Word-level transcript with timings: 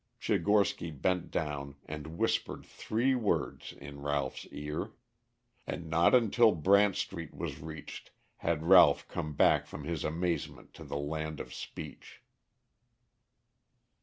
Tchigorsky 0.19 0.89
bent 0.89 1.29
down 1.29 1.75
and 1.85 2.17
whispered 2.17 2.65
three 2.65 3.13
words 3.13 3.71
in 3.71 4.01
Ralph's 4.01 4.47
ear. 4.47 4.93
And 5.67 5.91
not 5.91 6.15
until 6.15 6.55
Brant 6.55 6.95
Street 6.95 7.35
was 7.35 7.59
reached 7.61 8.09
had 8.37 8.63
Ralph 8.65 9.07
come 9.07 9.35
back 9.35 9.67
from 9.67 9.83
his 9.83 10.03
amazement 10.03 10.73
to 10.73 10.83
the 10.83 10.97
land 10.97 11.39
of 11.39 11.53
speech. 11.53 12.19